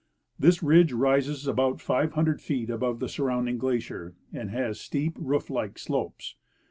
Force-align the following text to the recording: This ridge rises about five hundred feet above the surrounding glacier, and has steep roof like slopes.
This 0.39 0.63
ridge 0.63 0.91
rises 0.93 1.45
about 1.45 1.79
five 1.79 2.13
hundred 2.13 2.41
feet 2.41 2.71
above 2.71 2.99
the 2.99 3.07
surrounding 3.07 3.59
glacier, 3.59 4.15
and 4.33 4.49
has 4.49 4.79
steep 4.79 5.15
roof 5.19 5.51
like 5.51 5.77
slopes. 5.77 6.33